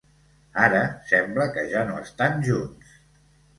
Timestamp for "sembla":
1.11-1.47